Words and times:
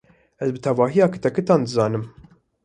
Ez 0.45 0.47
bi 0.55 0.61
tevahiya 0.67 1.09
kitekitan 1.17 1.69
dizanim. 1.69 2.09